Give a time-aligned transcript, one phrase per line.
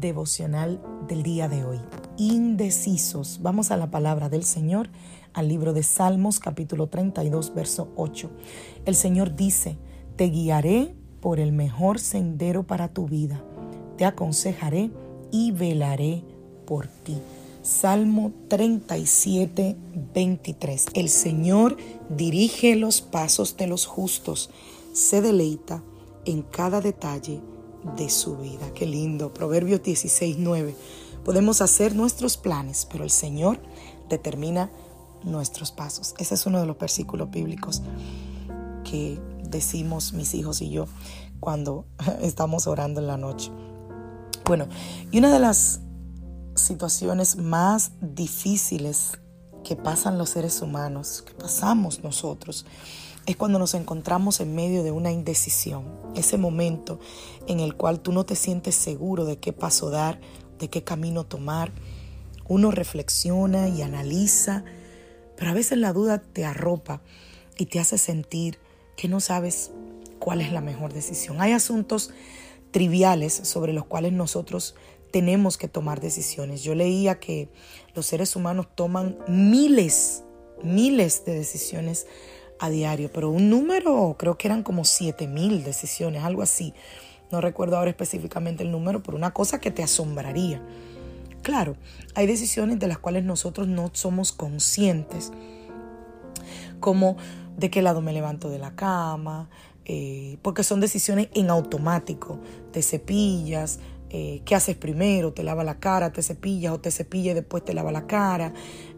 [0.00, 1.78] Devocional del día de hoy.
[2.16, 3.40] Indecisos.
[3.42, 4.88] Vamos a la palabra del Señor,
[5.32, 8.30] al libro de Salmos capítulo 32, verso 8.
[8.86, 9.78] El Señor dice,
[10.16, 13.42] te guiaré por el mejor sendero para tu vida,
[13.96, 14.90] te aconsejaré
[15.30, 16.24] y velaré
[16.66, 17.18] por ti.
[17.62, 19.76] Salmo 37,
[20.14, 20.86] 23.
[20.94, 21.76] El Señor
[22.08, 24.50] dirige los pasos de los justos,
[24.94, 25.82] se deleita
[26.24, 27.40] en cada detalle
[27.96, 28.72] de su vida.
[28.74, 29.32] Qué lindo.
[29.32, 30.74] Proverbios 16, 9.
[31.24, 33.60] Podemos hacer nuestros planes, pero el Señor
[34.08, 34.70] determina
[35.22, 36.14] nuestros pasos.
[36.18, 37.82] Ese es uno de los versículos bíblicos
[38.84, 40.86] que decimos mis hijos y yo
[41.40, 41.86] cuando
[42.20, 43.50] estamos orando en la noche.
[44.44, 44.66] Bueno,
[45.10, 45.80] y una de las
[46.54, 49.18] situaciones más difíciles
[49.64, 52.66] que pasan los seres humanos, que pasamos nosotros,
[53.26, 56.98] es cuando nos encontramos en medio de una indecisión, ese momento
[57.46, 60.20] en el cual tú no te sientes seguro de qué paso dar,
[60.58, 61.72] de qué camino tomar.
[62.48, 64.64] Uno reflexiona y analiza,
[65.36, 67.02] pero a veces la duda te arropa
[67.56, 68.58] y te hace sentir
[68.96, 69.70] que no sabes
[70.18, 71.40] cuál es la mejor decisión.
[71.40, 72.12] Hay asuntos
[72.70, 74.74] triviales sobre los cuales nosotros
[75.10, 76.62] tenemos que tomar decisiones.
[76.62, 77.48] Yo leía que
[77.94, 80.22] los seres humanos toman miles,
[80.62, 82.06] miles de decisiones
[82.60, 86.74] a diario, pero un número, creo que eran como 7 mil decisiones, algo así.
[87.32, 90.62] No recuerdo ahora específicamente el número, pero una cosa que te asombraría.
[91.42, 91.76] Claro,
[92.14, 95.32] hay decisiones de las cuales nosotros no somos conscientes,
[96.80, 97.16] como
[97.56, 99.48] de qué lado me levanto de la cama,
[99.86, 102.38] eh, porque son decisiones en automático.
[102.72, 107.32] Te cepillas, eh, qué haces primero, te lava la cara, te cepillas o te cepillas
[107.32, 108.52] y después te lava la cara,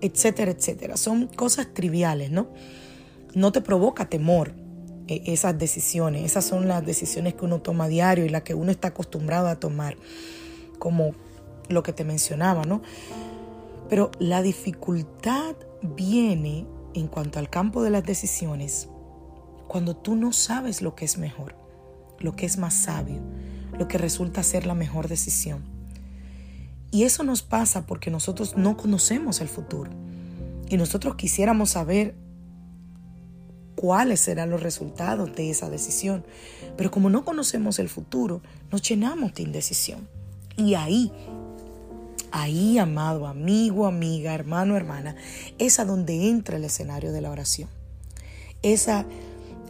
[0.00, 0.96] etcétera, etcétera.
[0.96, 2.48] Son cosas triviales, ¿no?
[3.34, 4.52] No te provoca temor
[5.08, 6.24] eh, esas decisiones.
[6.24, 9.56] Esas son las decisiones que uno toma diario y las que uno está acostumbrado a
[9.56, 9.96] tomar,
[10.78, 11.14] como
[11.68, 12.82] lo que te mencionaba, ¿no?
[13.88, 18.88] Pero la dificultad viene en cuanto al campo de las decisiones
[19.66, 21.54] cuando tú no sabes lo que es mejor,
[22.18, 23.20] lo que es más sabio,
[23.78, 25.62] lo que resulta ser la mejor decisión.
[26.90, 29.90] Y eso nos pasa porque nosotros no conocemos el futuro.
[30.70, 32.14] Y nosotros quisiéramos saber
[33.78, 36.24] cuáles serán los resultados de esa decisión.
[36.76, 40.08] Pero como no conocemos el futuro, nos llenamos de indecisión.
[40.56, 41.12] Y ahí,
[42.32, 45.14] ahí, amado amigo, amiga, hermano, hermana,
[45.58, 47.68] es a donde entra el escenario de la oración.
[48.62, 49.06] Esa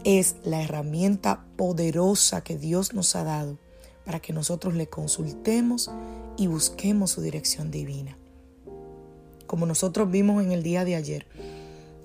[0.04, 3.58] es la herramienta poderosa que Dios nos ha dado
[4.06, 5.90] para que nosotros le consultemos
[6.38, 8.16] y busquemos su dirección divina.
[9.46, 11.26] Como nosotros vimos en el día de ayer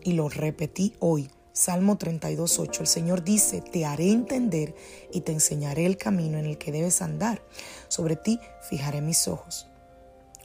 [0.04, 4.74] y lo repetí hoy, Salmo 32.8, el Señor dice, te haré entender
[5.12, 7.46] y te enseñaré el camino en el que debes andar.
[7.90, 9.68] Sobre ti fijaré mis ojos.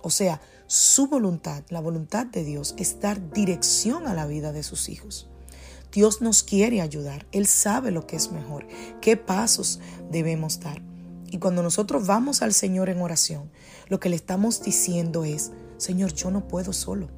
[0.02, 4.62] O sea, su voluntad, la voluntad de Dios, es dar dirección a la vida de
[4.62, 5.30] sus hijos.
[5.90, 7.26] Dios nos quiere ayudar.
[7.32, 8.66] Él sabe lo que es mejor,
[9.00, 9.80] qué pasos
[10.10, 10.82] debemos dar.
[11.30, 13.50] Y cuando nosotros vamos al Señor en oración,
[13.88, 17.08] lo que le estamos diciendo es, Señor, yo no puedo solo.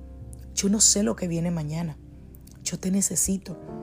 [0.54, 1.98] Yo no sé lo que viene mañana.
[2.62, 3.79] Yo te necesito.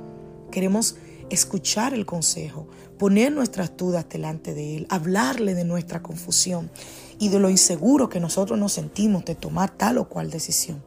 [0.52, 0.98] Queremos
[1.30, 6.72] escuchar el consejo, poner nuestras dudas delante de Él, hablarle de nuestra confusión
[7.20, 10.84] y de lo inseguro que nosotros nos sentimos de tomar tal o cual decisión.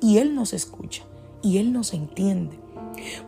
[0.00, 1.04] Y Él nos escucha
[1.42, 2.58] y Él nos entiende.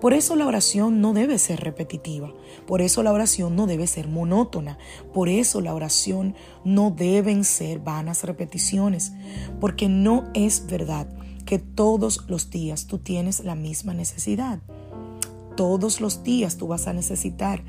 [0.00, 2.32] Por eso la oración no debe ser repetitiva,
[2.66, 4.78] por eso la oración no debe ser monótona,
[5.12, 6.34] por eso la oración
[6.64, 9.12] no deben ser vanas repeticiones,
[9.60, 11.06] porque no es verdad
[11.46, 14.60] que todos los días tú tienes la misma necesidad.
[15.56, 17.62] Todos los días tú vas a necesitar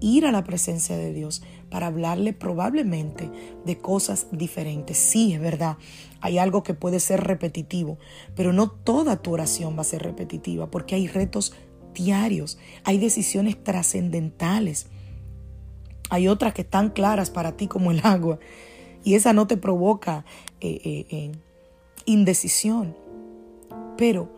[0.00, 3.30] ir a la presencia de Dios para hablarle probablemente
[3.64, 4.98] de cosas diferentes.
[4.98, 5.78] Sí, es verdad,
[6.20, 7.98] hay algo que puede ser repetitivo,
[8.34, 11.54] pero no toda tu oración va a ser repetitiva porque hay retos
[11.94, 14.86] diarios, hay decisiones trascendentales,
[16.10, 18.38] hay otras que están claras para ti como el agua
[19.02, 20.24] y esa no te provoca
[20.60, 21.32] eh, eh,
[22.04, 22.96] indecisión.
[23.96, 24.30] Pero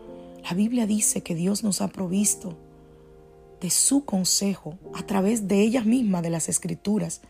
[0.43, 2.57] la Biblia dice que Dios nos ha provisto
[3.61, 7.21] de su consejo a través de ellas mismas, de las escrituras,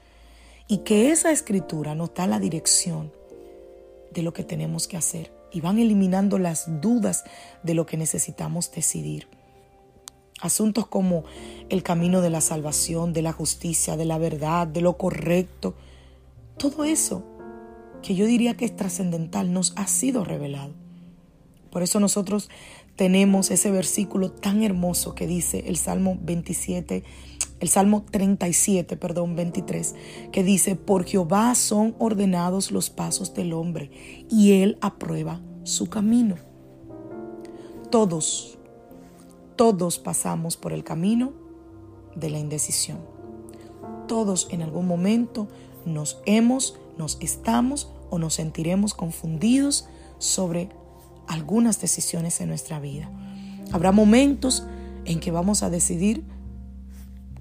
[0.67, 3.11] y que esa escritura nos da la dirección
[4.11, 7.23] de lo que tenemos que hacer y van eliminando las dudas
[7.63, 9.27] de lo que necesitamos decidir.
[10.41, 11.23] Asuntos como
[11.69, 15.75] el camino de la salvación, de la justicia, de la verdad, de lo correcto,
[16.57, 17.23] todo eso
[18.01, 20.73] que yo diría que es trascendental nos ha sido revelado.
[21.69, 22.49] Por eso nosotros
[22.95, 27.03] tenemos ese versículo tan hermoso que dice el Salmo 27,
[27.59, 29.95] el Salmo 37, perdón, 23,
[30.31, 33.91] que dice, por Jehová son ordenados los pasos del hombre
[34.29, 36.35] y él aprueba su camino.
[37.89, 38.57] Todos,
[39.55, 41.33] todos pasamos por el camino
[42.15, 42.99] de la indecisión.
[44.07, 45.47] Todos en algún momento
[45.85, 49.87] nos hemos, nos estamos o nos sentiremos confundidos
[50.17, 50.69] sobre
[51.29, 53.09] algunas decisiones en nuestra vida.
[53.71, 54.65] Habrá momentos
[55.05, 56.23] en que vamos a decidir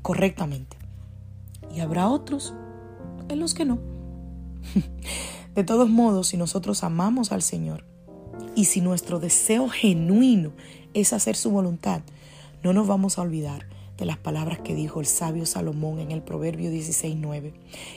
[0.02, 0.76] correctamente
[1.75, 2.55] y habrá otros
[3.29, 3.79] en los que no.
[5.55, 7.85] De todos modos, si nosotros amamos al Señor
[8.55, 10.52] y si nuestro deseo genuino
[10.93, 12.02] es hacer su voluntad,
[12.62, 16.23] no nos vamos a olvidar de las palabras que dijo el sabio Salomón en el
[16.23, 17.55] Proverbio 16:9.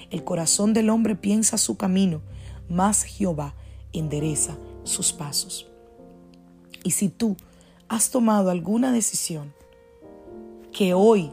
[0.09, 2.21] El corazón del hombre piensa su camino,
[2.69, 3.55] mas Jehová
[3.93, 5.70] endereza sus pasos.
[6.83, 7.37] Y si tú
[7.87, 9.53] has tomado alguna decisión
[10.71, 11.31] que hoy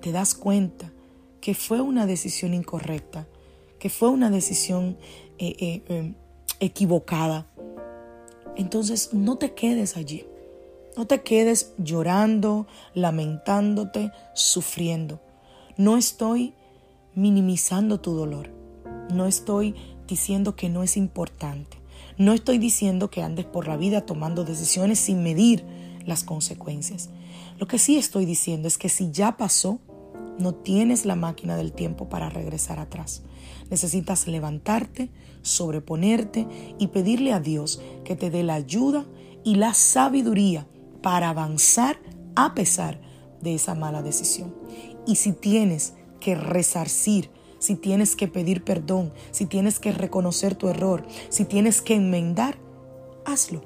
[0.00, 0.92] te das cuenta
[1.40, 3.26] que fue una decisión incorrecta,
[3.78, 4.96] que fue una decisión
[5.38, 6.14] eh, eh, em,
[6.60, 7.46] equivocada,
[8.56, 10.26] entonces no te quedes allí.
[10.96, 15.20] No te quedes llorando, lamentándote, sufriendo.
[15.76, 16.54] No estoy
[17.14, 18.50] minimizando tu dolor.
[19.12, 19.74] No estoy
[20.06, 21.79] diciendo que no es importante.
[22.20, 25.64] No estoy diciendo que andes por la vida tomando decisiones sin medir
[26.04, 27.08] las consecuencias.
[27.58, 29.80] Lo que sí estoy diciendo es que si ya pasó,
[30.38, 33.22] no tienes la máquina del tiempo para regresar atrás.
[33.70, 35.08] Necesitas levantarte,
[35.40, 36.46] sobreponerte
[36.78, 39.06] y pedirle a Dios que te dé la ayuda
[39.42, 40.66] y la sabiduría
[41.00, 42.02] para avanzar
[42.36, 43.00] a pesar
[43.40, 44.54] de esa mala decisión.
[45.06, 50.68] Y si tienes que resarcir, si tienes que pedir perdón, si tienes que reconocer tu
[50.68, 52.58] error, si tienes que enmendar,
[53.24, 53.62] hazlo.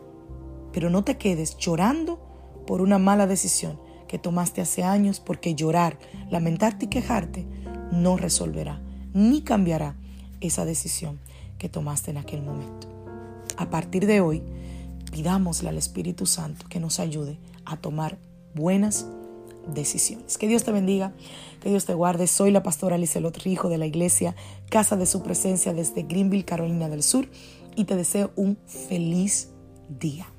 [0.72, 2.18] Pero no te quedes llorando
[2.66, 5.98] por una mala decisión que tomaste hace años porque llorar,
[6.28, 7.46] lamentarte y quejarte
[7.90, 8.82] no resolverá
[9.14, 9.94] ni cambiará
[10.40, 11.20] esa decisión
[11.56, 12.88] que tomaste en aquel momento.
[13.56, 14.42] A partir de hoy,
[15.12, 18.18] pidámosle al Espíritu Santo que nos ayude a tomar
[18.54, 19.06] buenas
[19.68, 20.38] decisiones.
[20.38, 21.12] Que Dios te bendiga,
[21.60, 22.26] que Dios te guarde.
[22.26, 24.34] Soy la pastora Lizelot Rijo de la iglesia
[24.70, 27.28] Casa de Su Presencia desde Greenville, Carolina del Sur,
[27.76, 29.50] y te deseo un feliz
[29.88, 30.33] día.